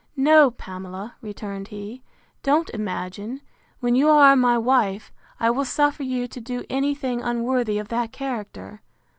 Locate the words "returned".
1.21-1.67